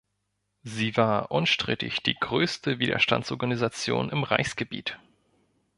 Sie 0.63 0.97
war 0.97 1.29
„unstrittig 1.29 2.01
die 2.01 2.15
größte 2.15 2.79
Widerstandsorganisation 2.79 4.09
im 4.09 4.23
Reichsgebiet“. 4.23 4.97